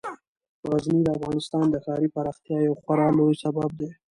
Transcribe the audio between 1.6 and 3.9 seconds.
د ښاري پراختیا یو خورا لوی سبب دی.